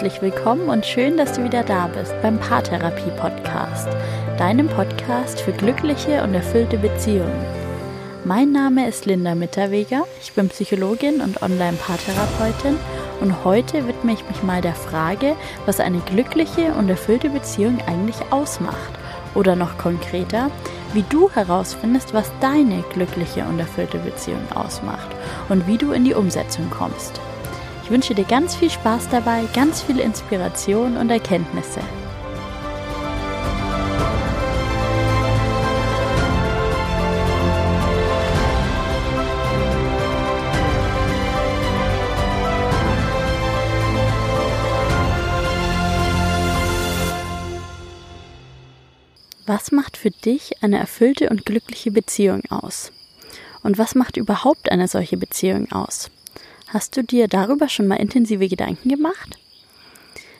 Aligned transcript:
Herzlich 0.00 0.22
willkommen 0.22 0.68
und 0.68 0.86
schön, 0.86 1.16
dass 1.16 1.32
du 1.32 1.42
wieder 1.42 1.64
da 1.64 1.88
bist 1.88 2.14
beim 2.22 2.38
Paartherapie 2.38 3.10
Podcast, 3.16 3.88
deinem 4.38 4.68
Podcast 4.68 5.40
für 5.40 5.50
glückliche 5.50 6.22
und 6.22 6.34
erfüllte 6.34 6.78
Beziehungen. 6.78 7.44
Mein 8.24 8.52
Name 8.52 8.88
ist 8.88 9.06
Linda 9.06 9.34
Mitterweger, 9.34 10.04
ich 10.22 10.34
bin 10.34 10.50
Psychologin 10.50 11.20
und 11.20 11.42
Online-Paartherapeutin 11.42 12.76
und 13.20 13.44
heute 13.44 13.88
widme 13.88 14.12
ich 14.12 14.24
mich 14.28 14.40
mal 14.44 14.60
der 14.60 14.76
Frage, 14.76 15.34
was 15.66 15.80
eine 15.80 15.98
glückliche 15.98 16.74
und 16.74 16.88
erfüllte 16.88 17.30
Beziehung 17.30 17.78
eigentlich 17.88 18.18
ausmacht. 18.30 18.92
Oder 19.34 19.56
noch 19.56 19.78
konkreter, 19.78 20.52
wie 20.92 21.02
du 21.10 21.28
herausfindest, 21.28 22.14
was 22.14 22.30
deine 22.40 22.84
glückliche 22.92 23.44
und 23.46 23.58
erfüllte 23.58 23.98
Beziehung 23.98 24.46
ausmacht 24.54 25.08
und 25.48 25.66
wie 25.66 25.76
du 25.76 25.90
in 25.90 26.04
die 26.04 26.14
Umsetzung 26.14 26.70
kommst. 26.70 27.20
Ich 27.88 27.92
wünsche 27.92 28.14
dir 28.14 28.24
ganz 28.26 28.54
viel 28.54 28.68
Spaß 28.68 29.08
dabei, 29.08 29.44
ganz 29.54 29.80
viel 29.80 29.98
Inspiration 29.98 30.98
und 30.98 31.08
Erkenntnisse. 31.08 31.80
Was 49.46 49.72
macht 49.72 49.96
für 49.96 50.10
dich 50.10 50.62
eine 50.62 50.76
erfüllte 50.76 51.30
und 51.30 51.46
glückliche 51.46 51.90
Beziehung 51.90 52.42
aus? 52.50 52.92
Und 53.62 53.78
was 53.78 53.94
macht 53.94 54.18
überhaupt 54.18 54.70
eine 54.70 54.88
solche 54.88 55.16
Beziehung 55.16 55.72
aus? 55.72 56.10
Hast 56.68 56.98
du 56.98 57.02
dir 57.02 57.28
darüber 57.28 57.70
schon 57.70 57.86
mal 57.86 57.96
intensive 57.96 58.46
Gedanken 58.46 58.90
gemacht? 58.90 59.38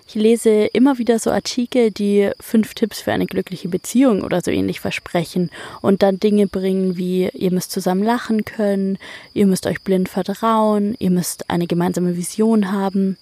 Ich 0.07 0.15
lese 0.15 0.51
immer 0.51 0.99
wieder 0.99 1.19
so 1.19 1.31
Artikel, 1.31 1.91
die 1.91 2.31
fünf 2.39 2.75
Tipps 2.75 3.01
für 3.01 3.13
eine 3.13 3.25
glückliche 3.25 3.69
Beziehung 3.69 4.23
oder 4.23 4.43
so 4.43 4.51
ähnlich 4.51 4.81
versprechen 4.81 5.51
und 5.81 6.03
dann 6.03 6.21
Dinge 6.21 6.47
bringen 6.47 6.99
wie 6.99 7.29
ihr 7.29 7.51
müsst 7.51 7.73
zusammen 7.73 8.03
lachen 8.03 8.45
können, 8.45 8.99
ihr 9.33 9.47
müsst 9.47 9.67
euch 9.67 9.81
blind 9.81 10.11
vertrauen, 10.11 10.97
ihr 10.99 11.11
müsst 11.11 11.49
eine 11.49 11.67
gemeinsame 11.67 12.17
Vision 12.17 12.73
haben. 12.73 13.17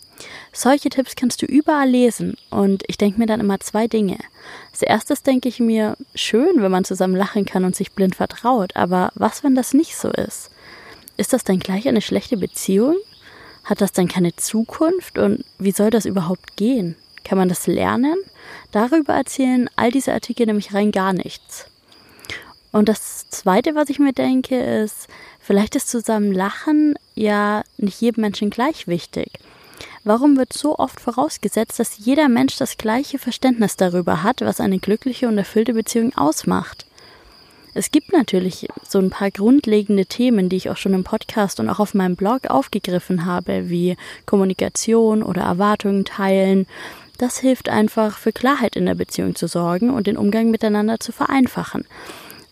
Solche 0.53 0.89
Tipps 0.89 1.15
kannst 1.15 1.43
du 1.43 1.47
überall 1.47 1.89
lesen 1.89 2.37
und 2.51 2.83
ich 2.89 2.99
denke 2.99 3.21
mir 3.21 3.27
dann 3.27 3.41
immer 3.41 3.61
zwei 3.61 3.87
Dinge. 3.87 4.19
Als 4.73 4.83
erstes 4.83 5.23
denke 5.23 5.49
ich 5.49 5.61
mir, 5.61 5.97
schön, 6.17 6.61
wenn 6.61 6.73
man 6.73 6.84
zusammen 6.84 7.15
lachen 7.15 7.45
kann 7.45 7.65
und 7.65 7.77
sich 7.77 7.93
blind 7.93 8.17
vertraut, 8.17 8.75
aber 8.75 9.12
was, 9.15 9.45
wenn 9.45 9.55
das 9.55 9.75
nicht 9.75 9.97
so 9.97 10.11
ist? 10.11 10.51
Ist 11.17 11.33
das 11.33 11.45
dann 11.45 11.59
gleich 11.59 11.89
eine 11.89 12.03
schlechte 12.03 12.36
Beziehung? 12.36 12.97
Hat 13.64 13.81
das 13.81 13.92
dann 13.92 14.09
keine 14.09 14.36
Zukunft? 14.36 15.19
Und 15.19 15.45
wie 15.59 15.72
soll 15.72 15.91
das 15.91 16.05
überhaupt 16.05 16.56
gehen? 16.56 16.97
Kann 17.25 17.39
man 17.39 17.48
das 17.48 17.67
lernen? 17.67 18.17
Darüber 18.70 19.14
erzählen 19.14 19.69
all 19.77 19.91
diese 19.91 20.12
Artikel 20.12 20.47
nämlich 20.47 20.75
rein 20.75 20.92
gar 20.92 21.12
nichts. 21.12 21.67
Und 22.70 22.89
das 22.89 23.28
Zweite, 23.31 23.75
was 23.75 23.89
ich 23.89 23.98
mir 23.98 24.12
denke, 24.12 24.61
ist, 24.61 25.09
vielleicht 25.41 25.75
ist 25.77 25.89
zusammen 25.89 26.33
Lachen 26.33 26.94
ja 27.14 27.64
nicht 27.78 28.00
jedem 28.00 28.20
Menschen 28.20 28.50
gleich 28.50 28.87
wichtig. 28.87 29.33
Warum 30.05 30.37
wird 30.37 30.53
so 30.53 30.78
oft 30.78 31.00
vorausgesetzt, 31.00 31.81
dass 31.81 31.98
jeder 31.98 32.28
Mensch 32.28 32.56
das 32.59 32.77
gleiche 32.77 33.19
Verständnis 33.19 33.77
darüber 33.77 34.22
hat, 34.22 34.41
was 34.42 34.61
eine 34.61 34.78
glückliche 34.78 35.27
und 35.27 35.39
erfüllte 35.39 35.75
Beziehung 35.75 36.14
ausmacht? 36.17 36.87
Es 37.78 37.91
gibt 37.91 38.10
natürlich 38.10 38.69
so 38.88 38.98
ein 38.98 39.10
paar 39.10 39.30
grundlegende 39.30 40.06
Themen, 40.06 40.48
die 40.48 40.56
ich 40.56 40.70
auch 40.70 40.78
schon 40.78 40.94
im 40.94 41.05
Podcast 41.05 41.60
und 41.60 41.69
auch 41.69 41.78
auf 41.78 41.92
meinem 41.92 42.16
Blog 42.16 42.46
aufgegriffen 42.46 43.26
habe, 43.26 43.69
wie 43.69 43.98
Kommunikation 44.25 45.22
oder 45.22 45.42
Erwartungen 45.42 46.06
teilen. 46.06 46.66
Das 47.19 47.36
hilft 47.36 47.69
einfach 47.69 48.16
für 48.16 48.32
Klarheit 48.32 48.76
in 48.76 48.86
der 48.86 48.94
Beziehung 48.94 49.34
zu 49.34 49.47
sorgen 49.47 49.91
und 49.91 50.06
den 50.06 50.16
Umgang 50.16 50.50
miteinander 50.50 51.00
zu 51.00 51.12
vereinfachen. 51.12 51.84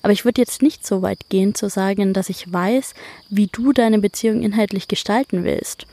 Aber 0.03 0.13
ich 0.13 0.27
würde 0.27 0.43
jetzt 0.43 0.61
nicht 0.61 0.87
so 0.87 1.01
weit 1.01 1.31
gehen 1.31 1.55
zu 1.55 1.71
sagen, 1.71 2.13
dass 2.13 2.29
ich 2.29 2.53
weiß, 2.53 2.93
wie 3.31 3.47
du 3.47 3.73
deine 3.73 4.01
Beziehung 4.01 4.43
inhaltlich 4.43 4.89
gestalten 4.89 5.43
willst. 5.43 5.87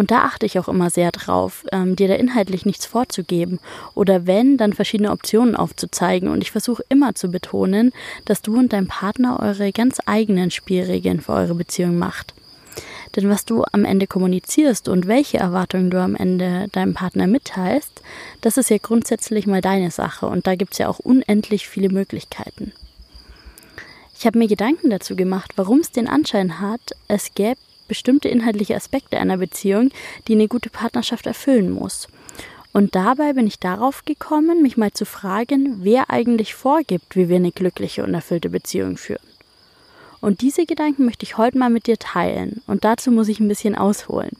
Und 0.00 0.10
da 0.10 0.22
achte 0.22 0.46
ich 0.46 0.58
auch 0.58 0.66
immer 0.66 0.88
sehr 0.88 1.12
drauf, 1.12 1.66
ähm, 1.72 1.94
dir 1.94 2.08
da 2.08 2.14
inhaltlich 2.14 2.64
nichts 2.64 2.86
vorzugeben 2.86 3.58
oder 3.94 4.26
wenn, 4.26 4.56
dann 4.56 4.72
verschiedene 4.72 5.10
Optionen 5.10 5.54
aufzuzeigen. 5.54 6.30
Und 6.30 6.40
ich 6.40 6.52
versuche 6.52 6.82
immer 6.88 7.14
zu 7.14 7.30
betonen, 7.30 7.92
dass 8.24 8.40
du 8.40 8.58
und 8.58 8.72
dein 8.72 8.86
Partner 8.86 9.38
eure 9.40 9.72
ganz 9.72 9.98
eigenen 10.06 10.50
Spielregeln 10.50 11.20
für 11.20 11.34
eure 11.34 11.54
Beziehung 11.54 11.98
macht. 11.98 12.32
Denn 13.14 13.28
was 13.28 13.44
du 13.44 13.62
am 13.72 13.84
Ende 13.84 14.06
kommunizierst 14.06 14.88
und 14.88 15.06
welche 15.06 15.36
Erwartungen 15.36 15.90
du 15.90 16.00
am 16.00 16.16
Ende 16.16 16.68
deinem 16.72 16.94
Partner 16.94 17.26
mitteilst, 17.26 18.00
das 18.40 18.56
ist 18.56 18.70
ja 18.70 18.78
grundsätzlich 18.78 19.46
mal 19.46 19.60
deine 19.60 19.90
Sache 19.90 20.28
und 20.28 20.46
da 20.46 20.54
gibt 20.54 20.72
es 20.72 20.78
ja 20.78 20.88
auch 20.88 20.98
unendlich 20.98 21.68
viele 21.68 21.90
Möglichkeiten. 21.90 22.72
Ich 24.18 24.24
habe 24.24 24.38
mir 24.38 24.48
Gedanken 24.48 24.88
dazu 24.88 25.14
gemacht, 25.14 25.52
warum 25.56 25.80
es 25.80 25.92
den 25.92 26.08
Anschein 26.08 26.58
hat, 26.58 26.96
es 27.06 27.34
gäbe 27.34 27.60
bestimmte 27.90 28.28
inhaltliche 28.28 28.76
Aspekte 28.76 29.18
einer 29.18 29.36
Beziehung, 29.36 29.90
die 30.28 30.34
eine 30.34 30.46
gute 30.46 30.70
Partnerschaft 30.70 31.26
erfüllen 31.26 31.72
muss. 31.72 32.06
Und 32.72 32.94
dabei 32.94 33.32
bin 33.32 33.48
ich 33.48 33.58
darauf 33.58 34.04
gekommen, 34.04 34.62
mich 34.62 34.76
mal 34.76 34.92
zu 34.92 35.04
fragen, 35.04 35.80
wer 35.82 36.08
eigentlich 36.08 36.54
vorgibt, 36.54 37.16
wie 37.16 37.28
wir 37.28 37.36
eine 37.36 37.50
glückliche 37.50 38.04
und 38.04 38.14
erfüllte 38.14 38.48
Beziehung 38.48 38.96
führen. 38.96 39.26
Und 40.20 40.40
diese 40.40 40.66
Gedanken 40.66 41.04
möchte 41.04 41.24
ich 41.24 41.36
heute 41.36 41.58
mal 41.58 41.68
mit 41.68 41.88
dir 41.88 41.98
teilen. 41.98 42.62
Und 42.68 42.84
dazu 42.84 43.10
muss 43.10 43.26
ich 43.26 43.40
ein 43.40 43.48
bisschen 43.48 43.74
ausholen. 43.74 44.36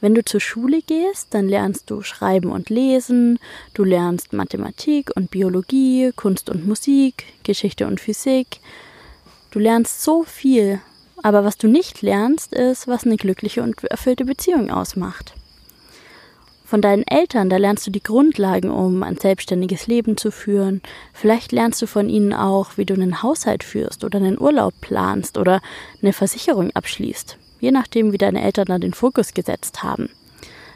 Wenn 0.00 0.16
du 0.16 0.24
zur 0.24 0.40
Schule 0.40 0.82
gehst, 0.82 1.28
dann 1.30 1.48
lernst 1.48 1.88
du 1.88 2.02
Schreiben 2.02 2.50
und 2.50 2.70
Lesen, 2.70 3.38
du 3.72 3.84
lernst 3.84 4.32
Mathematik 4.32 5.12
und 5.14 5.30
Biologie, 5.30 6.10
Kunst 6.16 6.50
und 6.50 6.66
Musik, 6.66 7.26
Geschichte 7.44 7.86
und 7.86 8.00
Physik. 8.00 8.58
Du 9.52 9.60
lernst 9.60 10.02
so 10.02 10.24
viel, 10.24 10.80
aber 11.22 11.44
was 11.44 11.58
du 11.58 11.68
nicht 11.68 12.02
lernst, 12.02 12.52
ist, 12.52 12.88
was 12.88 13.04
eine 13.04 13.16
glückliche 13.16 13.62
und 13.62 13.82
erfüllte 13.84 14.24
Beziehung 14.24 14.70
ausmacht. 14.70 15.34
Von 16.64 16.80
deinen 16.80 17.06
Eltern, 17.06 17.50
da 17.50 17.58
lernst 17.58 17.86
du 17.86 17.90
die 17.90 18.02
Grundlagen, 18.02 18.70
um 18.70 19.02
ein 19.02 19.18
selbstständiges 19.18 19.88
Leben 19.88 20.16
zu 20.16 20.30
führen. 20.30 20.80
Vielleicht 21.12 21.52
lernst 21.52 21.82
du 21.82 21.86
von 21.86 22.08
ihnen 22.08 22.32
auch, 22.32 22.78
wie 22.78 22.86
du 22.86 22.94
einen 22.94 23.22
Haushalt 23.22 23.62
führst 23.62 24.04
oder 24.04 24.16
einen 24.18 24.40
Urlaub 24.40 24.72
planst 24.80 25.36
oder 25.36 25.60
eine 26.00 26.14
Versicherung 26.14 26.70
abschließt, 26.70 27.36
je 27.60 27.72
nachdem, 27.72 28.12
wie 28.12 28.18
deine 28.18 28.42
Eltern 28.42 28.64
da 28.68 28.78
den 28.78 28.94
Fokus 28.94 29.34
gesetzt 29.34 29.82
haben. 29.82 30.08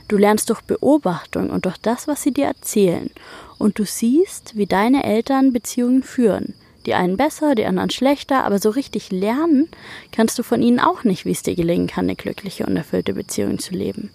Du 0.08 0.18
lernst 0.18 0.50
durch 0.50 0.60
Beobachtung 0.60 1.48
und 1.48 1.64
durch 1.64 1.78
das, 1.78 2.06
was 2.06 2.22
sie 2.22 2.32
dir 2.32 2.44
erzählen. 2.44 3.10
Und 3.56 3.78
du 3.78 3.86
siehst, 3.86 4.54
wie 4.54 4.66
deine 4.66 5.02
Eltern 5.02 5.52
Beziehungen 5.54 6.02
führen, 6.02 6.52
die 6.86 6.94
einen 6.94 7.16
besser, 7.16 7.54
die 7.54 7.66
anderen 7.66 7.90
schlechter, 7.90 8.44
aber 8.44 8.58
so 8.58 8.70
richtig 8.70 9.10
lernen 9.10 9.68
kannst 10.12 10.38
du 10.38 10.42
von 10.42 10.62
ihnen 10.62 10.80
auch 10.80 11.04
nicht, 11.04 11.24
wie 11.24 11.32
es 11.32 11.42
dir 11.42 11.54
gelingen 11.54 11.88
kann, 11.88 12.06
eine 12.06 12.16
glückliche 12.16 12.64
und 12.64 12.76
erfüllte 12.76 13.12
Beziehung 13.12 13.58
zu 13.58 13.74
leben. 13.74 14.10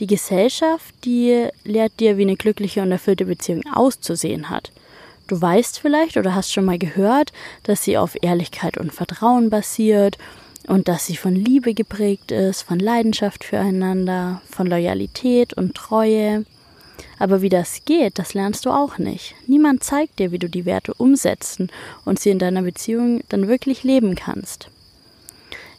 Die 0.00 0.06
Gesellschaft, 0.06 0.94
die 1.04 1.48
lehrt 1.62 2.00
dir, 2.00 2.16
wie 2.16 2.22
eine 2.22 2.36
glückliche 2.36 2.80
und 2.80 2.90
erfüllte 2.90 3.26
Beziehung 3.26 3.62
auszusehen 3.72 4.48
hat. 4.48 4.72
Du 5.26 5.40
weißt 5.40 5.78
vielleicht 5.78 6.16
oder 6.16 6.34
hast 6.34 6.52
schon 6.52 6.64
mal 6.64 6.78
gehört, 6.78 7.32
dass 7.62 7.84
sie 7.84 7.98
auf 7.98 8.16
Ehrlichkeit 8.20 8.78
und 8.78 8.92
Vertrauen 8.92 9.50
basiert 9.50 10.16
und 10.66 10.88
dass 10.88 11.06
sie 11.06 11.16
von 11.16 11.34
Liebe 11.34 11.74
geprägt 11.74 12.32
ist, 12.32 12.62
von 12.62 12.78
Leidenschaft 12.78 13.44
füreinander, 13.44 14.40
von 14.50 14.66
Loyalität 14.66 15.52
und 15.52 15.74
Treue. 15.74 16.46
Aber 17.18 17.42
wie 17.42 17.48
das 17.48 17.84
geht, 17.84 18.18
das 18.18 18.34
lernst 18.34 18.66
du 18.66 18.70
auch 18.70 18.98
nicht. 18.98 19.34
Niemand 19.46 19.84
zeigt 19.84 20.18
dir, 20.18 20.32
wie 20.32 20.38
du 20.38 20.48
die 20.48 20.64
Werte 20.64 20.94
umsetzen 20.94 21.70
und 22.04 22.18
sie 22.18 22.30
in 22.30 22.38
deiner 22.38 22.62
Beziehung 22.62 23.22
dann 23.28 23.48
wirklich 23.48 23.84
leben 23.84 24.14
kannst. 24.14 24.68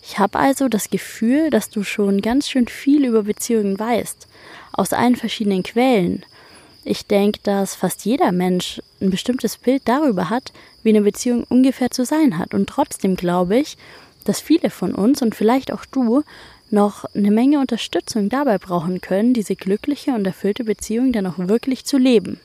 Ich 0.04 0.20
habe 0.20 0.40
also 0.40 0.68
das 0.68 0.90
Gefühl, 0.90 1.50
dass 1.50 1.70
du 1.70 1.84
schon 1.84 2.22
ganz 2.22 2.50
schön 2.50 2.68
viel 2.68 3.06
über 3.06 3.24
Beziehungen 3.24 3.78
weißt, 3.78 4.28
aus 4.74 4.94
allen 4.94 5.16
verschiedenen 5.16 5.64
Quellen. 5.64 6.24
Ich 6.84 7.06
denke, 7.06 7.40
dass 7.44 7.76
fast 7.76 8.06
jeder 8.06 8.32
Mensch 8.32 8.82
ein 9.00 9.12
bestimmtes 9.12 9.58
Bild 9.58 9.84
darüber 9.86 10.30
hat, 10.30 10.52
wie 10.82 10.90
eine 10.90 11.02
Beziehung 11.02 11.44
ungefähr 11.44 11.92
zu 11.92 12.06
sein 12.06 12.40
hat. 12.40 12.56
Und 12.56 12.68
trotzdem 12.68 13.16
glaube 13.16 13.58
ich, 13.58 13.78
dass 14.26 14.42
viele 14.42 14.70
von 14.70 14.96
uns 14.96 15.22
und 15.22 15.36
vielleicht 15.36 15.72
auch 15.72 15.86
du 15.86 16.24
noch 16.72 17.06
eine 17.14 17.32
Menge 17.32 17.60
Unterstützung 17.60 18.30
dabei 18.30 18.58
brauchen 18.58 19.02
können, 19.02 19.34
diese 19.34 19.56
glückliche 19.56 20.12
und 20.12 20.26
erfüllte 20.26 20.64
Beziehung 20.64 21.12
dann 21.12 21.28
auch 21.28 21.38
wirklich 21.38 21.86
zu 21.86 21.98
leben. 21.98 22.40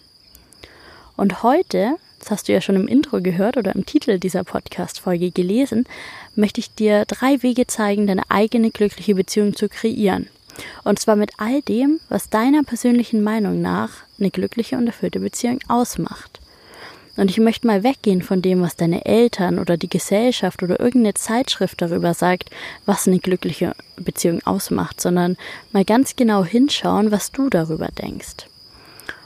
Und 1.17 1.43
heute, 1.43 1.96
das 2.19 2.31
hast 2.31 2.49
du 2.49 2.52
ja 2.52 2.61
schon 2.61 2.76
im 2.76 2.88
Intro 2.88 3.20
gehört 3.20 3.56
oder 3.56 3.75
im 3.75 3.87
Titel 3.87 4.19
dieser 4.19 4.44
Podcast-Folge 4.44 5.31
gelesen, 5.31 5.87
möchte 6.34 6.61
ich 6.61 6.75
dir 6.75 7.05
drei 7.06 7.43
Wege 7.43 7.67
zeigen, 7.67 8.06
deine 8.06 8.28
eigene 8.28 8.70
glückliche 8.70 9.14
Beziehung 9.14 9.55
zu 9.55 9.69
kreieren. 9.69 10.28
Und 10.84 10.99
zwar 10.99 11.17
mit 11.17 11.32
all 11.38 11.62
dem, 11.62 12.00
was 12.08 12.31
deiner 12.31 12.62
persönlichen 12.62 13.23
Meinung 13.23 13.61
nach 13.61 13.90
eine 14.19 14.31
glückliche 14.31 14.76
und 14.76 14.87
erfüllte 14.87 15.20
Beziehung 15.20 15.58
ausmacht. 15.69 16.40
Und 17.16 17.30
ich 17.30 17.38
möchte 17.38 17.66
mal 17.66 17.82
weggehen 17.82 18.20
von 18.20 18.42
dem, 18.42 18.60
was 18.60 18.76
deine 18.76 19.06
Eltern 19.06 19.58
oder 19.58 19.76
die 19.76 19.88
Gesellschaft 19.88 20.62
oder 20.62 20.78
irgendeine 20.78 21.14
Zeitschrift 21.14 21.80
darüber 21.80 22.12
sagt, 22.12 22.50
was 22.84 23.06
eine 23.06 23.18
glückliche 23.18 23.74
Beziehung 23.96 24.46
ausmacht, 24.46 25.00
sondern 25.00 25.36
mal 25.72 25.84
ganz 25.84 26.16
genau 26.16 26.44
hinschauen, 26.44 27.10
was 27.10 27.32
du 27.32 27.48
darüber 27.48 27.88
denkst. 27.88 28.48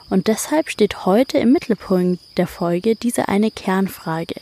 Und 0.09 0.29
deshalb 0.29 0.71
steht 0.71 1.05
heute 1.05 1.39
im 1.39 1.53
Mittelpunkt 1.53 2.21
der 2.37 2.47
Folge 2.47 2.97
diese 2.97 3.29
eine 3.29 3.51
Kernfrage. 3.51 4.41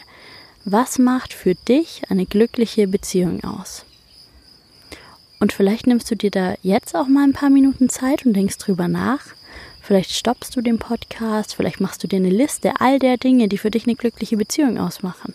Was 0.65 0.99
macht 0.99 1.33
für 1.33 1.55
dich 1.55 2.03
eine 2.11 2.27
glückliche 2.27 2.87
Beziehung 2.87 3.45
aus? 3.45 3.85
Und 5.41 5.53
vielleicht 5.53 5.87
nimmst 5.87 6.11
du 6.11 6.17
dir 6.17 6.31
da 6.31 6.55
jetzt 6.63 6.95
auch 6.95 7.07
mal 7.07 7.25
ein 7.25 7.33
paar 7.33 7.51
Minuten 7.51 7.89
Zeit 7.89 8.27
und 8.27 8.35
denkst 8.35 8.59
drüber 8.59 8.89
nach 8.89 9.38
Vielleicht 9.89 10.13
stoppst 10.13 10.55
du 10.55 10.61
den 10.61 10.77
Podcast, 10.77 11.55
vielleicht 11.55 11.81
machst 11.81 12.05
du 12.05 12.09
dir 12.09 12.17
eine 12.17 12.29
Liste 12.29 12.79
all 12.79 12.99
der 12.99 13.17
Dinge, 13.17 13.49
die 13.49 13.57
für 13.57 13.71
dich 13.71 13.87
eine 13.87 13.97
glückliche 13.97 14.37
Beziehung 14.37 14.77
ausmachen. 14.77 15.33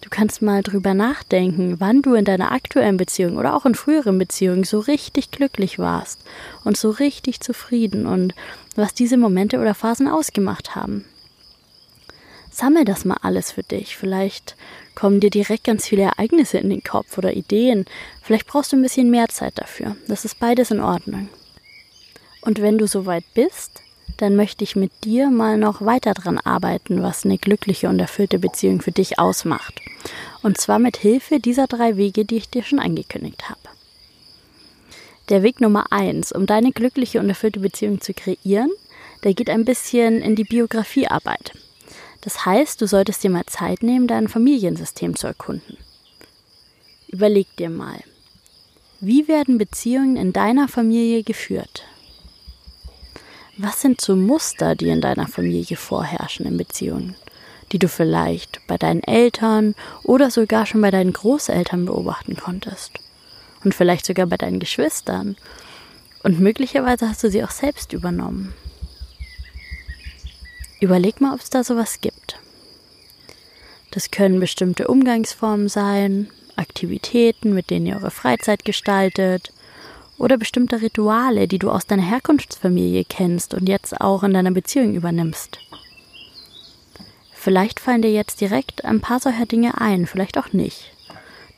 Du 0.00 0.10
kannst 0.10 0.42
mal 0.42 0.62
drüber 0.62 0.94
nachdenken, 0.94 1.80
wann 1.80 2.02
du 2.02 2.14
in 2.14 2.24
deiner 2.24 2.52
aktuellen 2.52 2.96
Beziehung 2.96 3.36
oder 3.36 3.56
auch 3.56 3.66
in 3.66 3.74
früheren 3.74 4.16
Beziehungen 4.16 4.62
so 4.62 4.78
richtig 4.78 5.32
glücklich 5.32 5.80
warst 5.80 6.20
und 6.62 6.76
so 6.76 6.88
richtig 6.88 7.40
zufrieden 7.40 8.06
und 8.06 8.32
was 8.76 8.94
diese 8.94 9.16
Momente 9.16 9.58
oder 9.58 9.74
Phasen 9.74 10.06
ausgemacht 10.06 10.76
haben. 10.76 11.04
Sammel 12.52 12.84
das 12.84 13.04
mal 13.04 13.18
alles 13.22 13.50
für 13.50 13.64
dich. 13.64 13.96
Vielleicht 13.96 14.54
kommen 14.94 15.18
dir 15.18 15.30
direkt 15.30 15.64
ganz 15.64 15.88
viele 15.88 16.02
Ereignisse 16.02 16.58
in 16.58 16.70
den 16.70 16.84
Kopf 16.84 17.18
oder 17.18 17.32
Ideen. 17.32 17.86
Vielleicht 18.22 18.46
brauchst 18.46 18.70
du 18.70 18.76
ein 18.76 18.82
bisschen 18.82 19.10
mehr 19.10 19.26
Zeit 19.30 19.58
dafür. 19.58 19.96
Das 20.06 20.24
ist 20.24 20.38
beides 20.38 20.70
in 20.70 20.78
Ordnung. 20.78 21.28
Und 22.46 22.62
wenn 22.62 22.78
du 22.78 22.86
soweit 22.86 23.24
bist, 23.34 23.82
dann 24.18 24.36
möchte 24.36 24.62
ich 24.62 24.76
mit 24.76 24.92
dir 25.02 25.30
mal 25.30 25.58
noch 25.58 25.82
weiter 25.82 26.14
dran 26.14 26.38
arbeiten, 26.38 27.02
was 27.02 27.24
eine 27.24 27.38
glückliche 27.38 27.88
und 27.88 27.98
erfüllte 27.98 28.38
Beziehung 28.38 28.80
für 28.80 28.92
dich 28.92 29.18
ausmacht. 29.18 29.80
Und 30.42 30.56
zwar 30.56 30.78
mit 30.78 30.96
Hilfe 30.96 31.40
dieser 31.40 31.66
drei 31.66 31.96
Wege, 31.96 32.24
die 32.24 32.36
ich 32.36 32.48
dir 32.48 32.62
schon 32.62 32.78
angekündigt 32.78 33.50
habe. 33.50 33.58
Der 35.28 35.42
Weg 35.42 35.60
Nummer 35.60 35.86
eins, 35.90 36.30
um 36.30 36.46
deine 36.46 36.70
glückliche 36.70 37.18
und 37.18 37.28
erfüllte 37.28 37.58
Beziehung 37.58 38.00
zu 38.00 38.14
kreieren, 38.14 38.70
der 39.24 39.34
geht 39.34 39.50
ein 39.50 39.64
bisschen 39.64 40.22
in 40.22 40.36
die 40.36 40.44
Biografiearbeit. 40.44 41.52
Das 42.20 42.46
heißt, 42.46 42.80
du 42.80 42.86
solltest 42.86 43.24
dir 43.24 43.30
mal 43.30 43.46
Zeit 43.46 43.82
nehmen, 43.82 44.06
dein 44.06 44.28
Familiensystem 44.28 45.16
zu 45.16 45.26
erkunden. 45.26 45.78
Überleg 47.08 47.48
dir 47.56 47.70
mal, 47.70 47.98
wie 49.00 49.26
werden 49.26 49.58
Beziehungen 49.58 50.16
in 50.16 50.32
deiner 50.32 50.68
Familie 50.68 51.24
geführt? 51.24 51.82
Was 53.58 53.80
sind 53.80 54.02
so 54.02 54.16
Muster, 54.16 54.74
die 54.74 54.90
in 54.90 55.00
deiner 55.00 55.28
Familie 55.28 55.78
vorherrschen 55.78 56.44
in 56.44 56.58
Beziehungen, 56.58 57.16
die 57.72 57.78
du 57.78 57.88
vielleicht 57.88 58.60
bei 58.66 58.76
deinen 58.76 59.02
Eltern 59.02 59.74
oder 60.02 60.30
sogar 60.30 60.66
schon 60.66 60.82
bei 60.82 60.90
deinen 60.90 61.14
Großeltern 61.14 61.86
beobachten 61.86 62.36
konntest? 62.36 62.92
Und 63.64 63.74
vielleicht 63.74 64.04
sogar 64.04 64.26
bei 64.26 64.36
deinen 64.36 64.60
Geschwistern? 64.60 65.36
Und 66.22 66.38
möglicherweise 66.38 67.08
hast 67.08 67.24
du 67.24 67.30
sie 67.30 67.42
auch 67.42 67.50
selbst 67.50 67.94
übernommen. 67.94 68.52
Überleg 70.80 71.22
mal, 71.22 71.32
ob 71.32 71.40
es 71.40 71.48
da 71.48 71.64
sowas 71.64 72.02
gibt. 72.02 72.38
Das 73.90 74.10
können 74.10 74.38
bestimmte 74.38 74.88
Umgangsformen 74.88 75.70
sein, 75.70 76.28
Aktivitäten, 76.56 77.54
mit 77.54 77.70
denen 77.70 77.86
ihr 77.86 77.96
eure 77.96 78.10
Freizeit 78.10 78.66
gestaltet, 78.66 79.52
oder 80.18 80.36
bestimmte 80.36 80.80
Rituale, 80.80 81.48
die 81.48 81.58
du 81.58 81.70
aus 81.70 81.86
deiner 81.86 82.02
Herkunftsfamilie 82.02 83.04
kennst 83.04 83.54
und 83.54 83.68
jetzt 83.68 84.00
auch 84.00 84.22
in 84.22 84.32
deiner 84.32 84.52
Beziehung 84.52 84.94
übernimmst. 84.94 85.58
Vielleicht 87.32 87.78
fallen 87.78 88.02
dir 88.02 88.12
jetzt 88.12 88.40
direkt 88.40 88.84
ein 88.84 89.00
paar 89.00 89.20
solcher 89.20 89.46
Dinge 89.46 89.80
ein, 89.80 90.06
vielleicht 90.06 90.38
auch 90.38 90.52
nicht. 90.52 90.92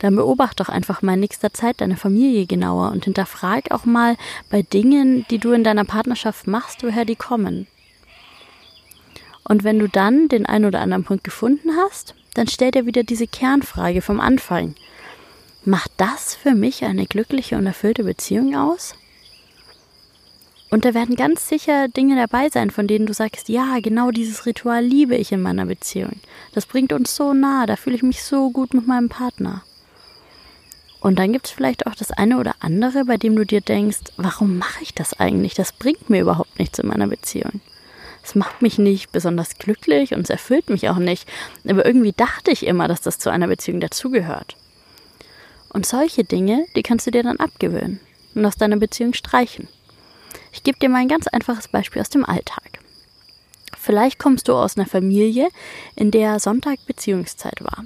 Dann 0.01 0.15
beobachte 0.15 0.63
doch 0.63 0.69
einfach 0.69 1.03
mal 1.03 1.15
in 1.15 1.21
nächster 1.21 1.53
Zeit 1.53 1.81
deine 1.81 1.97
Familie 1.97 2.47
genauer 2.47 2.93
und 2.93 3.05
hinterfrag 3.05 3.71
auch 3.71 3.85
mal 3.85 4.17
bei 4.51 4.63
Dingen, 4.63 5.25
die 5.31 5.39
du 5.39 5.53
in 5.53 5.65
deiner 5.65 5.85
Partnerschaft 5.85 6.47
machst, 6.47 6.83
woher 6.85 7.05
die 7.05 7.17
kommen. 7.17 7.67
Und 9.45 9.65
wenn 9.65 9.79
du 9.79 9.89
dann 9.89 10.29
den 10.29 10.47
einen 10.47 10.67
oder 10.67 10.81
anderen 10.81 11.05
Punkt 11.05 11.25
gefunden 11.25 11.71
hast, 11.77 12.15
dann 12.35 12.49
stell 12.49 12.71
dir 12.71 12.87
wieder 12.87 13.03
diese 13.03 13.27
Kernfrage 13.27 14.03
vom 14.03 14.21
Anfang. 14.21 14.75
Macht 15.65 15.91
das 15.97 16.35
für 16.35 16.55
mich 16.55 16.85
eine 16.85 17.07
glückliche 17.07 17.57
und 17.57 17.67
erfüllte 17.67 18.05
Beziehung 18.05 18.57
aus? 18.57 18.95
Und 20.71 20.85
da 20.85 20.93
werden 20.93 21.17
ganz 21.17 21.49
sicher 21.49 21.89
Dinge 21.89 22.17
dabei 22.17 22.51
sein, 22.51 22.71
von 22.71 22.87
denen 22.87 23.07
du 23.07 23.15
sagst, 23.15 23.49
ja, 23.49 23.79
genau 23.81 24.11
dieses 24.11 24.45
Ritual 24.45 24.85
liebe 24.85 25.17
ich 25.17 25.33
in 25.33 25.41
meiner 25.41 25.67
Beziehung. 25.67 26.21
Das 26.53 26.67
bringt 26.67 26.93
uns 26.93 27.17
so 27.17 27.33
nah, 27.33 27.67
da 27.67 27.77
fühle 27.77 27.97
ich 27.97 28.03
mich 28.03 28.23
so 28.23 28.51
gut 28.51 28.75
mit 28.75 28.87
meinem 28.87 29.09
Partner. 29.09 29.63
Und 31.01 31.19
dann 31.19 31.33
gibt 31.33 31.47
es 31.47 31.53
vielleicht 31.53 31.87
auch 31.87 31.95
das 31.95 32.11
eine 32.11 32.39
oder 32.39 32.55
andere, 32.61 33.05
bei 33.05 33.17
dem 33.17 33.37
du 33.37 33.47
dir 33.47 33.61
denkst, 33.61 33.99
warum 34.17 34.59
mache 34.59 34.83
ich 34.83 34.95
das 34.95 35.19
eigentlich? 35.19 35.55
Das 35.55 35.73
bringt 35.73 36.11
mir 36.11 36.21
überhaupt 36.21 36.59
nichts 36.59 36.79
in 36.79 36.89
meiner 36.89 37.07
Beziehung. 37.07 37.61
Es 38.23 38.35
macht 38.35 38.61
mich 38.61 38.79
nicht 38.79 39.11
besonders 39.13 39.55
glücklich 39.55 40.13
und 40.13 40.23
es 40.23 40.31
erfüllt 40.31 40.69
mich 40.69 40.89
auch 40.89 40.99
nicht. 40.99 41.27
Aber 41.67 41.87
irgendwie 41.87 42.13
dachte 42.13 42.51
ich 42.51 42.67
immer, 42.67 42.89
dass 42.89 43.01
das 43.01 43.19
zu 43.19 43.31
einer 43.31 43.47
Beziehung 43.47 43.81
dazugehört. 43.81 44.57
Und 45.71 45.87
solche 45.87 46.25
Dinge, 46.25 46.67
die 46.77 46.83
kannst 46.83 47.07
du 47.07 47.11
dir 47.11 47.23
dann 47.23 47.39
abgewöhnen 47.39 48.01
und 48.35 48.45
aus 48.47 48.57
deiner 48.57 48.77
Beziehung 48.77 49.13
streichen. 49.13 49.69
Ich 50.53 50.63
gebe 50.63 50.79
dir 50.79 50.89
mal 50.89 50.99
ein 50.99 51.09
ganz 51.09 51.27
einfaches 51.27 51.69
Beispiel 51.69 52.01
aus 52.01 52.11
dem 52.11 52.25
Alltag. 52.25 52.81
Vielleicht 53.77 54.19
kommst 54.19 54.49
du 54.49 54.55
aus 54.55 54.77
einer 54.77 54.87
Familie, 54.87 55.49
in 55.95 56.11
der 56.11 56.41
Sonntag 56.41 56.79
Beziehungszeit 56.87 57.63
war. 57.63 57.85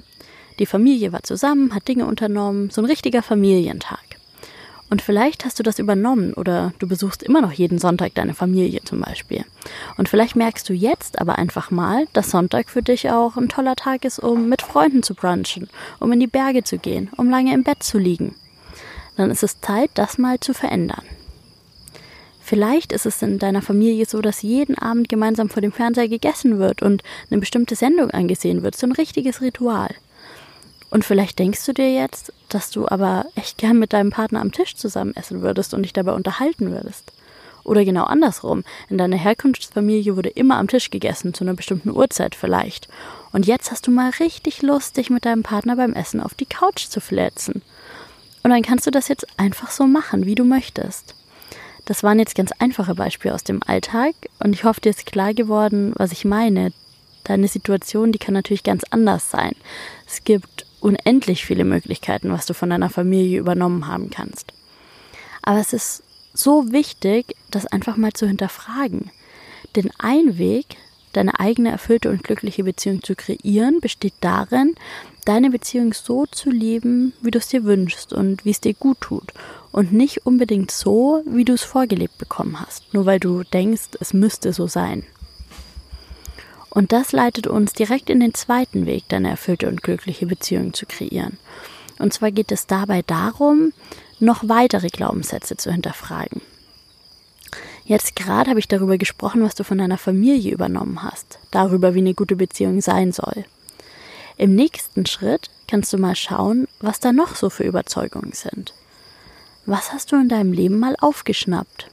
Die 0.59 0.65
Familie 0.65 1.11
war 1.11 1.23
zusammen, 1.23 1.73
hat 1.73 1.87
Dinge 1.87 2.05
unternommen, 2.05 2.69
so 2.69 2.81
ein 2.81 2.85
richtiger 2.85 3.23
Familientag. 3.23 4.12
Und 4.89 5.01
vielleicht 5.01 5.43
hast 5.43 5.57
du 5.57 5.63
das 5.63 5.79
übernommen 5.79 6.33
oder 6.33 6.73
du 6.79 6.87
besuchst 6.87 7.23
immer 7.23 7.41
noch 7.41 7.51
jeden 7.51 7.79
Sonntag 7.79 8.13
deine 8.13 8.33
Familie 8.35 8.81
zum 8.83 9.01
Beispiel. 9.01 9.43
Und 9.97 10.07
vielleicht 10.07 10.35
merkst 10.35 10.67
du 10.69 10.73
jetzt 10.73 11.19
aber 11.19 11.37
einfach 11.37 11.71
mal, 11.71 12.05
dass 12.13 12.29
Sonntag 12.29 12.69
für 12.69 12.83
dich 12.83 13.09
auch 13.09 13.35
ein 13.37 13.49
toller 13.49 13.75
Tag 13.75 14.05
ist, 14.05 14.19
um 14.19 14.49
mit 14.49 14.61
Freunden 14.61 15.01
zu 15.01 15.15
brunchen, 15.15 15.69
um 15.99 16.11
in 16.11 16.19
die 16.19 16.27
Berge 16.27 16.63
zu 16.63 16.77
gehen, 16.77 17.09
um 17.17 17.29
lange 17.29 17.53
im 17.53 17.63
Bett 17.63 17.81
zu 17.81 17.97
liegen. 17.97 18.35
Dann 19.17 19.31
ist 19.31 19.43
es 19.43 19.61
Zeit, 19.61 19.91
das 19.95 20.17
mal 20.17 20.39
zu 20.39 20.53
verändern. 20.53 21.03
Vielleicht 22.45 22.91
ist 22.91 23.05
es 23.05 23.21
in 23.21 23.39
deiner 23.39 23.61
Familie 23.61 24.05
so, 24.05 24.21
dass 24.21 24.41
jeden 24.41 24.77
Abend 24.77 25.07
gemeinsam 25.07 25.49
vor 25.49 25.61
dem 25.61 25.71
Fernseher 25.71 26.09
gegessen 26.09 26.59
wird 26.59 26.81
und 26.81 27.01
eine 27.31 27.39
bestimmte 27.39 27.75
Sendung 27.75 28.11
angesehen 28.11 28.63
wird, 28.63 28.75
so 28.75 28.85
ein 28.85 28.91
richtiges 28.91 29.41
Ritual. 29.41 29.95
Und 30.93 31.03
vielleicht 31.03 31.39
denkst 31.39 31.65
du 31.65 31.73
dir 31.73 31.91
jetzt, 31.91 32.31
dass 32.49 32.69
du 32.69 32.87
aber 32.87 33.25
echt 33.33 33.57
gern 33.57 33.79
mit 33.79 33.93
deinem 33.93 34.11
Partner 34.11 34.41
am 34.41 34.51
Tisch 34.51 34.75
zusammen 34.75 35.15
essen 35.15 35.41
würdest 35.41 35.73
und 35.73 35.81
dich 35.81 35.91
dabei 35.91 36.11
unterhalten 36.11 36.69
würdest. 36.69 37.11
Oder 37.63 37.83
genau 37.83 38.03
andersrum. 38.03 38.63
In 38.91 38.99
deiner 38.99 39.17
Herkunftsfamilie 39.17 40.15
wurde 40.15 40.29
immer 40.29 40.57
am 40.57 40.67
Tisch 40.67 40.91
gegessen, 40.91 41.33
zu 41.33 41.43
einer 41.43 41.55
bestimmten 41.55 41.89
Uhrzeit 41.89 42.35
vielleicht. 42.35 42.89
Und 43.31 43.47
jetzt 43.47 43.71
hast 43.71 43.87
du 43.87 43.91
mal 43.91 44.11
richtig 44.19 44.61
Lust, 44.61 44.97
dich 44.97 45.09
mit 45.09 45.25
deinem 45.25 45.41
Partner 45.41 45.77
beim 45.77 45.93
Essen 45.93 46.21
auf 46.21 46.35
die 46.35 46.45
Couch 46.45 46.85
zu 46.85 47.01
flätzen. 47.01 47.63
Und 48.43 48.51
dann 48.51 48.61
kannst 48.61 48.85
du 48.85 48.91
das 48.91 49.07
jetzt 49.07 49.25
einfach 49.37 49.71
so 49.71 49.87
machen, 49.87 50.27
wie 50.27 50.35
du 50.35 50.43
möchtest. 50.43 51.15
Das 51.85 52.03
waren 52.03 52.19
jetzt 52.19 52.35
ganz 52.35 52.51
einfache 52.59 52.93
Beispiele 52.93 53.33
aus 53.33 53.43
dem 53.43 53.63
Alltag 53.65 54.13
und 54.37 54.53
ich 54.53 54.63
hoffe, 54.63 54.81
dir 54.81 54.91
ist 54.91 55.07
klar 55.07 55.33
geworden, 55.33 55.93
was 55.95 56.11
ich 56.11 56.23
meine. 56.23 56.71
Deine 57.23 57.47
Situation, 57.47 58.11
die 58.11 58.19
kann 58.19 58.35
natürlich 58.35 58.63
ganz 58.63 58.83
anders 58.91 59.31
sein. 59.31 59.55
Es 60.05 60.23
gibt 60.23 60.67
unendlich 60.83 61.45
viele 61.45 61.65
Möglichkeiten, 61.65 62.31
was 62.31 62.45
du 62.45 62.53
von 62.53 62.69
deiner 62.69 62.89
Familie 62.89 63.39
übernommen 63.39 63.87
haben 63.87 64.09
kannst. 64.09 64.53
Aber 65.41 65.59
es 65.59 65.73
ist 65.73 66.03
so 66.33 66.71
wichtig, 66.71 67.35
das 67.51 67.65
einfach 67.65 67.95
mal 67.95 68.13
zu 68.13 68.27
hinterfragen. 68.27 69.11
Denn 69.75 69.91
ein 69.97 70.37
Weg, 70.37 70.77
deine 71.13 71.39
eigene 71.39 71.71
erfüllte 71.71 72.09
und 72.09 72.23
glückliche 72.23 72.63
Beziehung 72.63 73.01
zu 73.01 73.15
kreieren, 73.15 73.79
besteht 73.79 74.13
darin, 74.21 74.75
deine 75.25 75.49
Beziehung 75.49 75.93
so 75.93 76.25
zu 76.25 76.49
leben, 76.49 77.13
wie 77.21 77.31
du 77.31 77.39
es 77.39 77.47
dir 77.47 77.63
wünschst 77.63 78.11
und 78.13 78.45
wie 78.45 78.51
es 78.51 78.61
dir 78.61 78.73
gut 78.73 78.99
tut. 78.99 79.31
Und 79.71 79.93
nicht 79.93 80.25
unbedingt 80.25 80.71
so, 80.71 81.23
wie 81.25 81.45
du 81.45 81.53
es 81.53 81.63
vorgelebt 81.63 82.17
bekommen 82.17 82.59
hast, 82.59 82.93
nur 82.93 83.05
weil 83.05 83.19
du 83.19 83.43
denkst, 83.43 83.97
es 83.99 84.13
müsste 84.13 84.53
so 84.53 84.67
sein. 84.67 85.03
Und 86.73 86.91
das 86.91 87.11
leitet 87.11 87.45
uns 87.45 87.73
direkt 87.73 88.09
in 88.09 88.19
den 88.19 88.33
zweiten 88.33 88.87
Weg, 88.87 89.07
deine 89.07 89.29
erfüllte 89.29 89.67
und 89.67 89.83
glückliche 89.83 90.25
Beziehung 90.25 90.73
zu 90.73 90.87
kreieren. 90.87 91.37
Und 91.99 92.15
zwar 92.15 92.31
geht 92.31 92.51
es 92.51 92.65
dabei 92.65 93.03
darum, 93.03 93.73
noch 94.19 94.49
weitere 94.49 94.87
Glaubenssätze 94.87 95.55
zu 95.55 95.71
hinterfragen. 95.71 96.41
Jetzt 97.85 98.15
gerade 98.15 98.49
habe 98.49 98.59
ich 98.59 98.67
darüber 98.67 98.97
gesprochen, 98.97 99.43
was 99.43 99.53
du 99.53 99.63
von 99.63 99.77
deiner 99.77 99.99
Familie 99.99 100.51
übernommen 100.51 101.03
hast, 101.03 101.37
darüber, 101.51 101.93
wie 101.93 101.99
eine 101.99 102.15
gute 102.15 102.35
Beziehung 102.35 102.81
sein 102.81 103.11
soll. 103.11 103.45
Im 104.37 104.55
nächsten 104.55 105.05
Schritt 105.05 105.51
kannst 105.67 105.93
du 105.93 105.99
mal 105.99 106.15
schauen, 106.15 106.67
was 106.79 106.99
da 106.99 107.13
noch 107.13 107.35
so 107.35 107.51
für 107.51 107.65
Überzeugungen 107.65 108.31
sind. 108.31 108.73
Was 109.67 109.93
hast 109.93 110.11
du 110.11 110.15
in 110.15 110.27
deinem 110.27 110.53
Leben 110.53 110.79
mal 110.79 110.95
aufgeschnappt? 110.99 111.91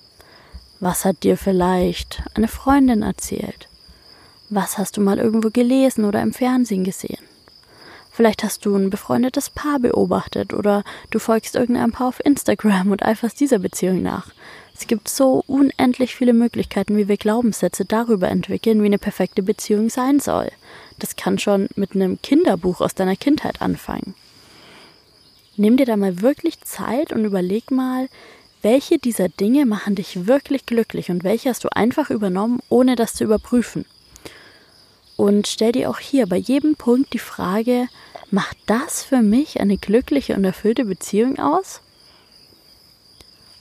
Was 0.79 1.05
hat 1.05 1.23
dir 1.23 1.37
vielleicht 1.37 2.23
eine 2.33 2.49
Freundin 2.49 3.03
erzählt? 3.03 3.70
Was 4.53 4.79
hast 4.79 4.97
du 4.97 5.01
mal 5.01 5.21
irgendwo 5.21 5.51
gelesen 5.51 6.05
oder 6.05 6.21
im 6.21 6.33
Fernsehen 6.33 6.83
gesehen? 6.83 7.23
Vielleicht 8.11 8.43
hast 8.43 8.67
du 8.67 8.75
ein 8.75 8.91
befreundetes 8.91 9.49
Paar 9.49 9.79
beobachtet 9.79 10.53
oder 10.53 10.83
du 11.11 11.21
folgst 11.21 11.55
irgendeinem 11.55 11.93
Paar 11.93 12.09
auf 12.09 12.25
Instagram 12.25 12.91
und 12.91 13.05
eiferst 13.05 13.39
dieser 13.39 13.61
Beziehung 13.61 14.03
nach. 14.03 14.33
Es 14.75 14.89
gibt 14.89 15.09
so 15.09 15.45
unendlich 15.47 16.17
viele 16.17 16.33
Möglichkeiten, 16.33 16.97
wie 16.97 17.07
wir 17.07 17.17
Glaubenssätze 17.17 17.85
darüber 17.85 18.29
entwickeln, 18.29 18.83
wie 18.83 18.87
eine 18.87 18.99
perfekte 18.99 19.45
Beziehung 19.45 19.89
sein 19.89 20.19
soll. 20.19 20.51
Das 20.99 21.15
kann 21.15 21.39
schon 21.39 21.69
mit 21.77 21.95
einem 21.95 22.21
Kinderbuch 22.21 22.81
aus 22.81 22.97
deiner 22.97 23.15
Kindheit 23.15 23.63
anfangen. 23.63 24.15
Nimm 25.57 25.77
dir 25.77 25.87
da 25.87 25.97
mal 25.97 26.23
wirklich 26.23 26.61
Zeit 26.63 27.13
und 27.13 27.25
überleg 27.25 27.71
mal, 27.71 28.09
welche 28.63 28.99
dieser 28.99 29.29
Dinge 29.29 29.65
machen 29.65 29.95
dich 29.95 30.27
wirklich 30.27 30.67
glücklich 30.67 31.09
und 31.09 31.23
welche 31.23 31.51
hast 31.51 31.63
du 31.63 31.69
einfach 31.71 32.11
übernommen, 32.11 32.59
ohne 32.69 32.97
das 32.97 33.15
zu 33.15 33.23
überprüfen. 33.23 33.85
Und 35.21 35.47
stell 35.49 35.73
dir 35.73 35.91
auch 35.91 35.99
hier 35.99 36.27
bei 36.27 36.39
jedem 36.39 36.77
Punkt 36.77 37.13
die 37.13 37.19
Frage, 37.19 37.89
macht 38.31 38.57
das 38.65 39.03
für 39.03 39.21
mich 39.21 39.61
eine 39.61 39.77
glückliche 39.77 40.35
und 40.35 40.47
erfüllte 40.47 40.87
Beziehung 40.87 41.39
aus? 41.39 41.83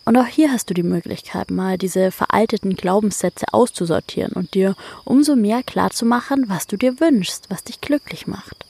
Und 0.05 0.15
auch 0.15 0.25
hier 0.25 0.53
hast 0.53 0.69
du 0.69 0.73
die 0.73 0.83
Möglichkeit, 0.83 1.51
mal 1.51 1.77
diese 1.77 2.11
veralteten 2.11 2.77
Glaubenssätze 2.77 3.47
auszusortieren 3.51 4.31
und 4.31 4.53
dir 4.53 4.73
umso 5.03 5.35
mehr 5.35 5.61
klarzumachen, 5.61 6.47
was 6.47 6.65
du 6.65 6.77
dir 6.77 7.01
wünschst, 7.01 7.49
was 7.49 7.65
dich 7.65 7.81
glücklich 7.81 8.25
macht. 8.25 8.65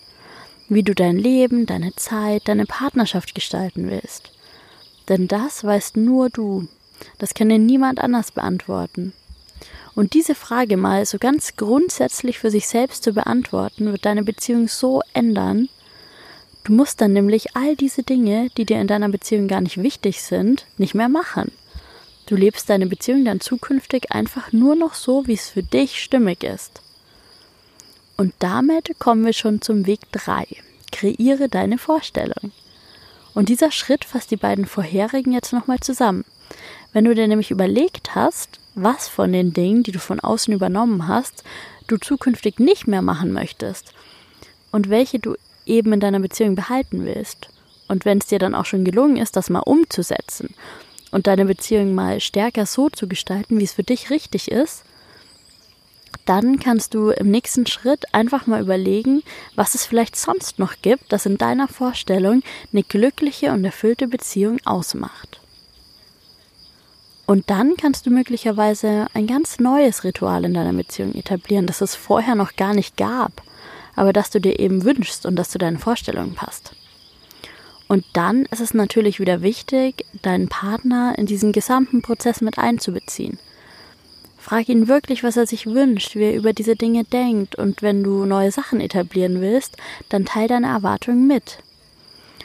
Wie 0.68 0.82
du 0.82 0.96
dein 0.96 1.20
Leben, 1.20 1.68
deine 1.68 1.96
Zeit, 1.96 2.48
deine 2.48 2.66
Partnerschaft 2.66 3.36
gestalten 3.36 3.88
willst. 3.88 4.32
Denn 5.10 5.28
das 5.28 5.64
weißt 5.64 5.96
nur 5.96 6.32
du. 6.32 6.68
Das 7.20 7.36
kann 7.36 7.50
dir 7.50 7.60
niemand 7.60 8.00
anders 8.00 8.32
beantworten. 8.32 9.14
Und 10.00 10.14
diese 10.14 10.34
Frage 10.34 10.78
mal 10.78 11.06
so 11.06 11.18
ganz 11.18 11.58
grundsätzlich 11.58 12.40
für 12.40 12.50
sich 12.50 12.70
selbst 12.70 13.04
zu 13.04 13.12
beantworten, 13.12 13.92
wird 13.92 14.06
deine 14.06 14.24
Beziehung 14.24 14.70
so 14.70 15.02
ändern. 15.12 15.68
Du 16.64 16.72
musst 16.72 17.02
dann 17.02 17.12
nämlich 17.12 17.58
all 17.58 17.76
diese 17.76 18.04
Dinge, 18.04 18.50
die 18.56 18.64
dir 18.64 18.80
in 18.80 18.88
deiner 18.88 19.10
Beziehung 19.10 19.50
gar 19.50 19.60
nicht 19.60 19.84
wichtig 19.84 20.22
sind, 20.22 20.66
nicht 20.78 20.96
mehr 20.96 21.10
machen. 21.10 21.52
Du 22.28 22.38
lebst 22.38 22.70
deine 22.70 22.88
Beziehung 22.88 23.26
dann 23.26 23.42
zukünftig 23.42 24.14
einfach 24.14 24.54
nur 24.54 24.78
noch 24.78 24.94
so, 24.94 25.28
wie 25.28 25.34
es 25.34 25.50
für 25.50 25.64
dich 25.64 26.02
stimmig 26.02 26.46
ist. 26.46 26.80
Und 28.16 28.34
damit 28.40 28.98
kommen 29.00 29.26
wir 29.26 29.34
schon 29.34 29.62
zum 29.62 29.86
Weg 29.86 30.10
3. 30.14 30.48
Kreiere 30.94 31.50
deine 31.50 31.78
Vorstellung. 31.78 32.54
Und 33.34 33.50
dieser 33.50 33.72
Schritt 33.72 34.06
fasst 34.06 34.32
die 34.32 34.38
beiden 34.38 34.66
vorherigen 34.66 35.34
jetzt 35.34 35.52
nochmal 35.52 35.82
zusammen. 35.82 36.24
Wenn 36.94 37.04
du 37.04 37.14
dir 37.14 37.28
nämlich 37.28 37.52
überlegt 37.52 38.16
hast, 38.16 38.62
was 38.84 39.08
von 39.08 39.32
den 39.32 39.54
Dingen, 39.54 39.84
die 39.84 39.92
du 39.92 40.00
von 40.00 40.20
außen 40.20 40.54
übernommen 40.54 41.08
hast, 41.08 41.44
du 41.88 41.98
zukünftig 41.98 42.60
nicht 42.60 42.88
mehr 42.88 43.02
machen 43.02 43.32
möchtest 43.32 43.94
und 44.72 44.90
welche 44.90 45.20
du 45.20 45.36
eben 45.66 45.94
in 45.94 46.00
deiner 46.00 46.20
Beziehung 46.20 46.56
behalten 46.56 47.06
willst. 47.06 47.50
Und 47.88 48.06
wenn 48.06 48.20
es 48.20 48.28
dir 48.28 48.40
dann 48.40 48.56
auch 48.56 48.66
schon 48.66 48.86
gelungen 48.86 49.18
ist, 49.18 49.36
das 49.36 49.50
mal 49.50 49.60
umzusetzen 49.60 50.54
und 51.12 51.28
deine 51.28 51.46
Beziehung 51.46 51.96
mal 51.96 52.20
stärker 52.20 52.66
so 52.66 52.90
zu 52.90 53.08
gestalten, 53.08 53.60
wie 53.60 53.64
es 53.64 53.74
für 53.74 53.84
dich 53.84 54.10
richtig 54.10 54.52
ist, 54.52 54.84
dann 56.26 56.60
kannst 56.60 56.94
du 56.94 57.10
im 57.10 57.32
nächsten 57.32 57.66
Schritt 57.66 58.14
einfach 58.14 58.46
mal 58.46 58.62
überlegen, 58.62 59.24
was 59.56 59.74
es 59.74 59.86
vielleicht 59.86 60.16
sonst 60.16 60.60
noch 60.60 60.76
gibt, 60.82 61.12
das 61.12 61.26
in 61.26 61.38
deiner 61.38 61.68
Vorstellung 61.68 62.44
eine 62.72 62.84
glückliche 62.84 63.52
und 63.52 63.66
erfüllte 63.66 64.08
Beziehung 64.08 64.60
ausmacht. 64.66 65.39
Und 67.30 67.52
dann 67.52 67.78
kannst 67.78 68.08
du 68.08 68.10
möglicherweise 68.10 69.06
ein 69.14 69.28
ganz 69.28 69.60
neues 69.60 70.04
Ritual 70.04 70.46
in 70.46 70.56
deiner 70.56 70.74
Beziehung 70.74 71.14
etablieren, 71.14 71.68
das 71.68 71.80
es 71.80 71.94
vorher 71.94 72.34
noch 72.34 72.56
gar 72.56 72.74
nicht 72.74 72.98
gab, 72.98 73.44
aber 73.96 74.14
das 74.14 74.32
du 74.32 74.42
dir 74.42 74.60
eben 74.60 74.84
wünschst 74.84 75.28
und 75.28 75.36
das 75.36 75.52
zu 75.52 75.60
deinen 75.60 75.78
Vorstellungen 75.78 76.34
passt. 76.34 76.72
Und 77.88 78.04
dann 78.14 78.46
ist 78.46 78.62
es 78.62 78.74
natürlich 78.74 79.20
wieder 79.20 79.44
wichtig, 79.44 80.06
deinen 80.24 80.50
Partner 80.50 81.14
in 81.20 81.28
diesen 81.28 81.52
gesamten 81.52 82.02
Prozess 82.02 82.42
mit 82.42 82.58
einzubeziehen. 82.58 83.38
Frag 84.40 84.68
ihn 84.68 84.88
wirklich, 84.88 85.24
was 85.24 85.38
er 85.38 85.46
sich 85.46 85.68
wünscht, 85.68 86.16
wie 86.16 86.24
er 86.24 86.36
über 86.36 86.54
diese 86.54 86.76
Dinge 86.76 87.04
denkt 87.04 87.54
und 87.54 87.84
wenn 87.84 88.02
du 88.02 88.26
neue 88.26 88.52
Sachen 88.52 88.82
etablieren 88.82 89.40
willst, 89.40 89.78
dann 90.10 90.26
teil 90.26 90.48
deine 90.48 90.66
Erwartungen 90.66 91.28
mit. 91.28 91.60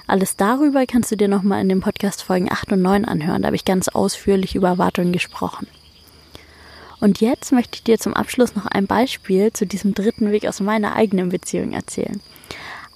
Alles 0.06 0.36
darüber 0.36 0.84
kannst 0.84 1.10
du 1.10 1.16
dir 1.16 1.28
nochmal 1.28 1.62
in 1.62 1.70
den 1.70 1.80
Podcast 1.80 2.22
Folgen 2.22 2.52
8 2.52 2.72
und 2.72 2.82
9 2.82 3.06
anhören. 3.06 3.42
Da 3.42 3.46
habe 3.46 3.56
ich 3.56 3.64
ganz 3.64 3.88
ausführlich 3.88 4.54
über 4.54 4.68
Erwartungen 4.68 5.12
gesprochen. 5.12 5.66
Und 7.00 7.20
jetzt 7.20 7.52
möchte 7.52 7.76
ich 7.76 7.84
dir 7.84 7.98
zum 7.98 8.14
Abschluss 8.14 8.54
noch 8.54 8.66
ein 8.66 8.86
Beispiel 8.86 9.52
zu 9.52 9.66
diesem 9.66 9.94
dritten 9.94 10.30
Weg 10.30 10.46
aus 10.46 10.60
meiner 10.60 10.94
eigenen 10.94 11.30
Beziehung 11.30 11.72
erzählen. 11.72 12.20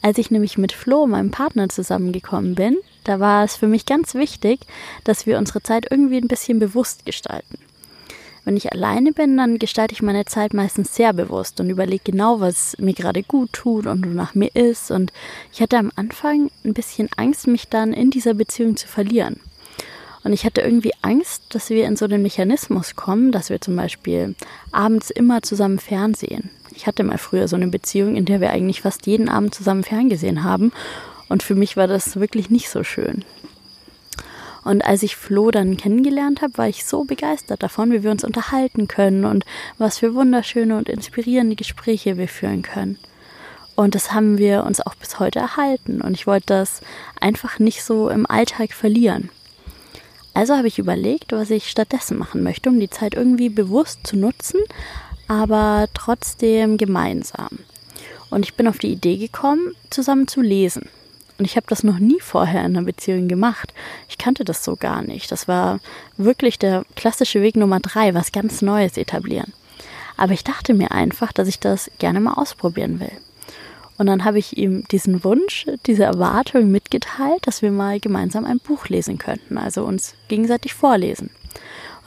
Als 0.03 0.19
ich 0.19 0.31
nämlich 0.31 0.59
mit 0.59 0.73
Flo, 0.73 1.07
meinem 1.07 1.31
Partner, 1.31 1.69
zusammengekommen 1.69 2.55
bin, 2.55 2.77
da 3.05 3.21
war 3.21 3.43
es 3.43 3.57
für 3.57 3.67
mich 3.67 3.87
ganz 3.87 4.15
wichtig, 4.15 4.61
dass 5.05 5.27
wir 5.27 5.38
unsere 5.38 5.62
Zeit 5.62 5.87
irgendwie 5.91 6.19
ein 6.19 6.29
bisschen 6.29 6.59
bewusst 6.59 7.07
gestalten. 7.07 7.59
Wenn 8.49 8.57
ich 8.57 8.73
alleine 8.73 9.12
bin, 9.12 9.37
dann 9.37 9.59
gestalte 9.59 9.93
ich 9.93 10.00
meine 10.00 10.25
Zeit 10.25 10.55
meistens 10.55 10.95
sehr 10.95 11.12
bewusst 11.12 11.61
und 11.61 11.69
überlege 11.69 12.12
genau, 12.12 12.40
was 12.40 12.75
mir 12.78 12.95
gerade 12.95 13.23
gut 13.23 13.52
tut 13.52 13.87
und 13.87 14.09
wonach 14.09 14.35
mir 14.35 14.49
ist. 14.57 14.90
Und 14.90 15.12
ich 15.52 15.61
hatte 15.61 15.76
am 15.76 15.93
Anfang 15.97 16.50
ein 16.64 16.73
bisschen 16.73 17.11
Angst, 17.19 17.47
mich 17.47 17.69
dann 17.69 17.93
in 17.93 18.09
dieser 18.11 18.33
Beziehung 18.33 18.78
zu 18.78 18.88
verlieren. 18.88 19.40
Und 20.25 20.33
ich 20.33 20.47
hatte 20.47 20.62
irgendwie 20.62 20.95
Angst, 21.02 21.43
dass 21.50 21.69
wir 21.69 21.85
in 21.85 21.97
so 21.97 22.09
den 22.09 22.23
Mechanismus 22.23 22.97
kommen, 22.97 23.33
dass 23.33 23.50
wir 23.50 23.61
zum 23.61 23.76
Beispiel 23.76 24.35
abends 24.73 25.11
immer 25.11 25.43
zusammen 25.43 25.78
fernsehen. 25.78 26.49
Ich 26.75 26.87
hatte 26.87 27.05
mal 27.05 27.19
früher 27.19 27.49
so 27.49 27.57
eine 27.57 27.69
Beziehung, 27.69 28.17
in 28.17 28.25
der 28.25 28.40
wir 28.40 28.49
eigentlich 28.49 28.81
fast 28.81 29.07
jeden 29.07 29.28
Abend 29.28 29.55
zusammen 29.55 29.85
ferngesehen 29.85 30.43
haben. 30.43 30.73
Und 31.28 31.43
für 31.43 31.55
mich 31.55 31.76
war 31.76 31.87
das 31.87 32.19
wirklich 32.19 32.49
nicht 32.49 32.71
so 32.71 32.83
schön. 32.83 33.26
Und 34.68 34.84
als 34.84 35.02
ich 35.02 35.16
Flo 35.16 35.50
dann 35.50 35.78
kennengelernt 35.78 36.42
habe, 36.42 36.58
war 36.58 36.68
ich 36.68 36.84
so 36.84 37.04
begeistert 37.04 37.62
davon, 37.62 37.90
wie 37.90 38.02
wir 38.02 38.10
uns 38.10 38.22
unterhalten 38.22 38.87
können 38.87 39.25
und 39.25 39.46
was 39.78 39.96
für 39.96 40.14
wunderschöne 40.14 40.76
und 40.76 40.90
inspirierende 40.90 41.56
Gespräche 41.56 42.18
wir 42.18 42.28
führen 42.28 42.60
können. 42.60 42.98
Und 43.76 43.94
das 43.94 44.12
haben 44.12 44.37
wir 44.37 44.64
uns 44.64 44.82
auch 44.82 44.94
bis 44.94 45.18
heute 45.18 45.38
erhalten. 45.38 46.02
Und 46.02 46.12
ich 46.12 46.26
wollte 46.26 46.48
das 46.48 46.82
einfach 47.18 47.58
nicht 47.58 47.82
so 47.82 48.10
im 48.10 48.26
Alltag 48.26 48.75
verlieren. 48.75 49.30
Also 50.34 50.54
habe 50.54 50.68
ich 50.68 50.78
überlegt, 50.78 51.32
was 51.32 51.48
ich 51.48 51.70
stattdessen 51.70 52.18
machen 52.18 52.42
möchte, 52.42 52.68
um 52.68 52.78
die 52.78 52.90
Zeit 52.90 53.14
irgendwie 53.14 53.48
bewusst 53.48 54.06
zu 54.06 54.18
nutzen, 54.18 54.60
aber 55.28 55.88
trotzdem 55.94 56.76
gemeinsam. 56.76 57.60
Und 58.28 58.44
ich 58.44 58.52
bin 58.52 58.68
auf 58.68 58.76
die 58.76 58.92
Idee 58.92 59.16
gekommen, 59.16 59.72
zusammen 59.88 60.28
zu 60.28 60.42
lesen. 60.42 60.90
Und 61.38 61.45
ich 61.45 61.57
habe 61.57 61.66
das 61.68 61.85
noch 61.85 62.00
nie 62.00 62.21
vorher 62.21 62.64
in 62.64 62.76
einer 62.76 62.85
Beziehung 62.85 63.28
gemacht. 63.28 63.73
Ich 64.09 64.18
kannte 64.18 64.45
das 64.45 64.64
so 64.64 64.75
gar 64.75 65.02
nicht. 65.02 65.30
Das 65.30 65.47
war 65.47 65.78
wirklich 66.16 66.59
der 66.59 66.85
klassische 66.97 67.40
Weg 67.40 67.57
Nummer 67.57 67.78
drei, 67.78 68.12
was 68.14 68.33
ganz 68.33 68.61
Neues 68.61 68.97
etablieren. 68.97 69.52
Aber 70.16 70.33
ich 70.33 70.42
dachte 70.42 70.75
mir 70.75 70.90
einfach, 70.90 71.33
dass 71.33 71.47
ich 71.47 71.61
das 71.61 71.90
gerne 72.00 72.18
mal 72.18 72.35
ausprobieren 72.35 72.99
will. 72.99 73.12
Und 73.99 74.07
dann 74.07 74.25
habe 74.25 74.38
ich 74.38 74.57
ihm 74.57 74.85
diesen 74.88 75.25
Wunsch, 75.25 75.66
diese 75.87 76.04
Erwartung 76.04 76.71
mitgeteilt, 76.71 77.47
dass 77.47 77.62
wir 77.62 77.71
mal 77.71 77.99
gemeinsam 78.00 78.45
ein 78.45 78.61
Buch 78.61 78.88
lesen 78.88 79.18
könnten, 79.18 79.59
also 79.59 79.85
uns 79.85 80.14
gegenseitig 80.28 80.75
vorlesen. 80.75 81.30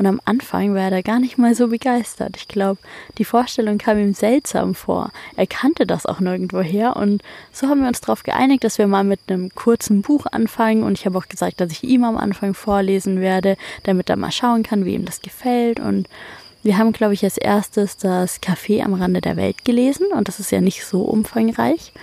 Und 0.02 0.08
am 0.08 0.22
Anfang 0.26 0.74
war 0.74 0.86
er 0.86 0.90
da 0.90 1.02
gar 1.02 1.20
nicht 1.20 1.38
mal 1.38 1.54
so 1.54 1.68
begeistert. 1.68 2.36
Ich 2.36 2.48
glaube, 2.48 2.80
die 3.20 3.24
Vorstellung 3.24 3.78
kam 3.78 4.00
ihm 4.00 4.16
seltsam 4.16 4.74
vor. 4.74 5.12
Er 5.36 5.46
kannte 5.46 5.86
das 5.86 6.08
auch 6.08 6.20
nirgendwo 6.20 6.62
her. 6.62 6.96
Und 6.96 7.22
so 7.52 7.68
haben 7.68 7.82
wir 7.82 7.88
uns 7.88 8.02
darauf 8.02 8.24
geeinigt, 8.24 8.64
dass 8.64 8.80
wir 8.80 8.88
mal 8.88 9.04
mit 9.04 9.20
einem 9.28 9.54
kurzen 9.54 10.02
Buch 10.02 10.26
anfangen. 10.32 10.82
Und 10.82 10.98
ich 10.98 11.06
habe 11.06 11.20
auch 11.20 11.28
gesagt, 11.28 11.62
dass 11.62 11.72
ich 11.72 11.84
ihm 11.84 12.04
am 12.04 12.18
Anfang 12.18 12.56
vorlesen 12.56 13.22
werde, 13.22 13.58
damit 13.84 14.10
er 14.10 14.16
mal 14.16 14.32
schauen 14.32 14.64
kann, 14.64 14.86
wie 14.86 14.96
ihm 14.96 15.06
das 15.06 15.22
gefällt. 15.22 15.80
Und 15.80 16.10
wir 16.64 16.80
haben, 16.80 16.94
glaube 16.94 17.14
ich, 17.14 17.24
als 17.24 17.38
erstes 17.38 17.98
das 17.98 18.42
Café 18.42 18.84
am 18.84 18.96
Rande 18.96 19.22
der 19.22 19.36
Welt 19.36 19.66
gelesen. 19.66 20.08
Und 20.08 20.28
das 20.28 20.40
ist 20.40 20.52
ja 20.52 20.62
nicht 20.62 20.84
so 20.84 21.04
umfangreich. 21.04 21.94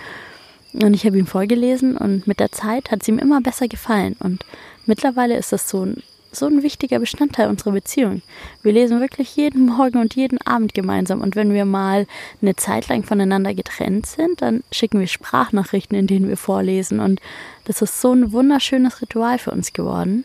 Und 0.71 0.93
ich 0.93 1.05
habe 1.05 1.17
ihm 1.17 1.27
vorgelesen 1.27 1.97
und 1.97 2.27
mit 2.27 2.39
der 2.39 2.53
Zeit 2.53 2.91
hat 2.91 3.01
es 3.01 3.09
ihm 3.09 3.19
immer 3.19 3.41
besser 3.41 3.67
gefallen. 3.67 4.15
Und 4.19 4.45
mittlerweile 4.85 5.35
ist 5.35 5.51
das 5.51 5.67
so 5.67 5.85
ein 5.85 6.01
so 6.31 6.45
ein 6.45 6.63
wichtiger 6.63 6.99
Bestandteil 6.99 7.49
unserer 7.49 7.71
Beziehung. 7.71 8.21
Wir 8.61 8.73
lesen 8.73 8.99
wirklich 8.99 9.35
jeden 9.35 9.65
Morgen 9.65 9.99
und 9.99 10.15
jeden 10.15 10.39
Abend 10.41 10.73
gemeinsam. 10.73 11.21
Und 11.21 11.35
wenn 11.35 11.53
wir 11.53 11.65
mal 11.65 12.07
eine 12.41 12.55
Zeit 12.55 12.87
lang 12.87 13.03
voneinander 13.03 13.53
getrennt 13.53 14.05
sind, 14.05 14.41
dann 14.41 14.63
schicken 14.71 14.99
wir 14.99 15.07
Sprachnachrichten, 15.07 15.97
in 15.97 16.07
denen 16.07 16.27
wir 16.27 16.37
vorlesen. 16.37 16.99
Und 16.99 17.19
das 17.65 17.81
ist 17.81 18.01
so 18.01 18.13
ein 18.13 18.31
wunderschönes 18.31 19.01
Ritual 19.01 19.39
für 19.39 19.51
uns 19.51 19.73
geworden 19.73 20.23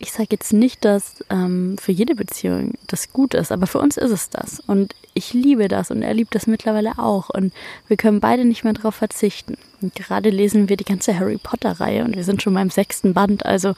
ich 0.00 0.12
sage 0.12 0.28
jetzt 0.32 0.54
nicht, 0.54 0.84
dass 0.86 1.22
ähm, 1.28 1.76
für 1.78 1.92
jede 1.92 2.14
Beziehung 2.14 2.72
das 2.86 3.12
gut 3.12 3.34
ist, 3.34 3.52
aber 3.52 3.66
für 3.66 3.78
uns 3.78 3.98
ist 3.98 4.10
es 4.10 4.30
das. 4.30 4.58
Und 4.60 4.94
ich 5.12 5.34
liebe 5.34 5.68
das 5.68 5.90
und 5.90 6.02
er 6.02 6.14
liebt 6.14 6.34
das 6.34 6.46
mittlerweile 6.46 6.98
auch. 6.98 7.28
Und 7.28 7.52
wir 7.86 7.98
können 7.98 8.18
beide 8.18 8.46
nicht 8.46 8.64
mehr 8.64 8.72
darauf 8.72 8.94
verzichten. 8.94 9.58
Und 9.82 9.94
gerade 9.94 10.30
lesen 10.30 10.70
wir 10.70 10.78
die 10.78 10.84
ganze 10.84 11.18
Harry 11.18 11.36
Potter-Reihe 11.36 12.02
und 12.04 12.16
wir 12.16 12.24
sind 12.24 12.42
schon 12.42 12.54
beim 12.54 12.70
sechsten 12.70 13.12
Band. 13.12 13.44
Also, 13.44 13.74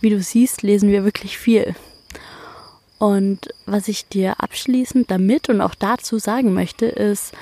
wie 0.00 0.10
du 0.10 0.22
siehst, 0.22 0.62
lesen 0.62 0.90
wir 0.90 1.04
wirklich 1.04 1.38
viel. 1.38 1.74
Und 2.98 3.48
was 3.66 3.88
ich 3.88 4.08
dir 4.08 4.40
abschließend 4.40 5.10
damit 5.10 5.48
und 5.48 5.60
auch 5.60 5.74
dazu 5.74 6.18
sagen 6.20 6.54
möchte, 6.54 6.86
ist, 6.86 7.32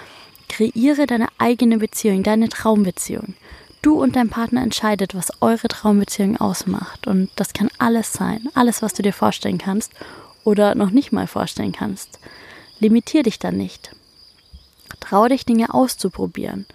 kreiere 0.49 1.07
deine 1.07 1.29
eigene 1.37 1.77
Beziehung, 1.79 2.23
deine 2.23 2.49
Traumbeziehung. 2.49 3.35
Du 3.83 4.01
und 4.01 4.15
dein 4.15 4.29
Partner 4.29 4.63
entscheidet, 4.63 5.17
was 5.17 5.43
eure 5.43 5.67
Traumbeziehung 5.67 6.37
ausmacht. 6.41 7.09
Und 7.09 7.31
das 7.35 7.53
kann 7.53 7.69
alles 7.79 8.13
sein. 8.13 8.49
Alles, 8.55 8.81
was 8.81 8.95
du 8.95 9.03
dir 9.03 9.13
vorstellen 9.13 9.59
kannst 9.59 9.93
oder 10.45 10.77
noch 10.77 10.91
nicht 10.91 11.13
mal 11.13 11.27
vorstellen 11.27 11.73
kannst. 11.73 12.21
Limitier 12.79 13.25
dich 13.25 13.41
dann 13.41 13.57
nicht. 13.57 13.95
Trau 15.01 15.27
dich, 15.27 15.45
Dinge 15.45 15.75
auszuprobieren. 15.75 16.67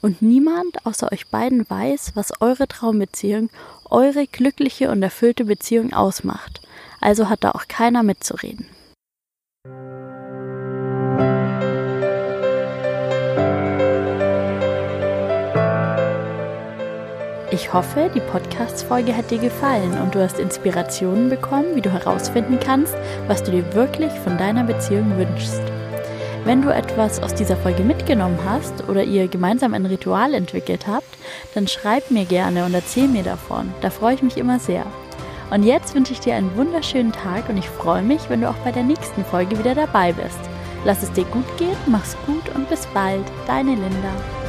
Und 0.00 0.22
niemand 0.22 0.84
außer 0.86 1.12
euch 1.12 1.28
beiden 1.28 1.68
weiß, 1.68 2.12
was 2.14 2.40
eure 2.40 2.66
Traumbeziehung, 2.66 3.50
eure 3.90 4.26
glückliche 4.26 4.90
und 4.90 5.02
erfüllte 5.02 5.44
Beziehung 5.44 5.92
ausmacht. 5.92 6.62
Also 7.00 7.28
hat 7.28 7.44
da 7.44 7.50
auch 7.52 7.68
keiner 7.68 8.02
mitzureden. 8.02 8.66
Ich 17.64 17.72
hoffe, 17.72 18.10
die 18.14 18.20
Podcast-Folge 18.20 19.16
hat 19.16 19.30
dir 19.30 19.38
gefallen 19.38 19.98
und 19.98 20.14
du 20.14 20.22
hast 20.22 20.38
Inspirationen 20.38 21.30
bekommen, 21.30 21.74
wie 21.74 21.80
du 21.80 21.90
herausfinden 21.90 22.60
kannst, 22.60 22.94
was 23.26 23.42
du 23.42 23.52
dir 23.52 23.72
wirklich 23.72 24.12
von 24.22 24.36
deiner 24.36 24.64
Beziehung 24.64 25.16
wünschst. 25.16 25.62
Wenn 26.44 26.60
du 26.60 26.68
etwas 26.68 27.22
aus 27.22 27.32
dieser 27.32 27.56
Folge 27.56 27.82
mitgenommen 27.82 28.38
hast 28.46 28.86
oder 28.86 29.02
ihr 29.02 29.28
gemeinsam 29.28 29.72
ein 29.72 29.86
Ritual 29.86 30.34
entwickelt 30.34 30.86
habt, 30.86 31.08
dann 31.54 31.66
schreib 31.66 32.10
mir 32.10 32.26
gerne 32.26 32.66
und 32.66 32.74
erzähl 32.74 33.08
mir 33.08 33.22
davon. 33.22 33.72
Da 33.80 33.88
freue 33.88 34.16
ich 34.16 34.22
mich 34.22 34.36
immer 34.36 34.58
sehr. 34.58 34.84
Und 35.50 35.62
jetzt 35.62 35.94
wünsche 35.94 36.12
ich 36.12 36.20
dir 36.20 36.34
einen 36.34 36.54
wunderschönen 36.58 37.12
Tag 37.12 37.48
und 37.48 37.56
ich 37.56 37.70
freue 37.70 38.02
mich, 38.02 38.28
wenn 38.28 38.42
du 38.42 38.50
auch 38.50 38.58
bei 38.62 38.72
der 38.72 38.82
nächsten 38.82 39.24
Folge 39.24 39.58
wieder 39.58 39.74
dabei 39.74 40.12
bist. 40.12 40.38
Lass 40.84 41.02
es 41.02 41.12
dir 41.12 41.24
gut 41.24 41.56
gehen, 41.56 41.76
mach's 41.86 42.14
gut 42.26 42.54
und 42.54 42.68
bis 42.68 42.84
bald. 42.88 43.24
Deine 43.46 43.70
Linda. 43.70 44.43